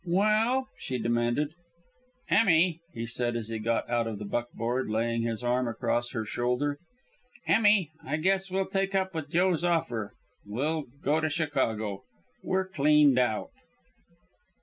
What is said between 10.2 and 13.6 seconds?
We'll go to Chicago. We're cleaned out!"